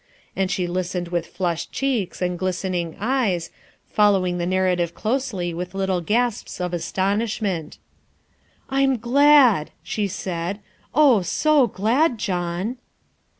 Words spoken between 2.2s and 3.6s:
and glistening eyes,